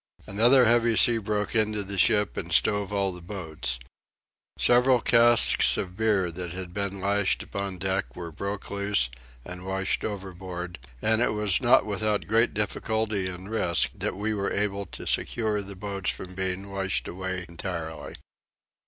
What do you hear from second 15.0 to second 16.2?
secure the boats